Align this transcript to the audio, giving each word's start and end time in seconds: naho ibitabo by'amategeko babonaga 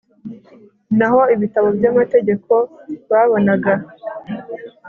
naho 0.97 1.21
ibitabo 1.35 1.67
by'amategeko 1.77 2.53
babonaga 3.09 3.73